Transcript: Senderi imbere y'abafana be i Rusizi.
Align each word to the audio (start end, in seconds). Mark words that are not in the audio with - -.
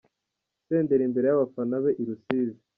Senderi 0.65 1.03
imbere 1.09 1.25
y'abafana 1.27 1.75
be 1.83 1.91
i 2.01 2.03
Rusizi. 2.07 2.59